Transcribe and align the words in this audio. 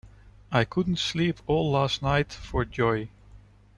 I 0.51 0.63
couldn’t 0.65 0.97
sleep 0.97 1.41
all 1.45 1.69
last 1.69 2.01
night 2.01 2.33
for 2.33 2.65
joy. 2.65 3.09